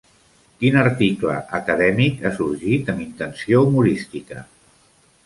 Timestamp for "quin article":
0.61-1.35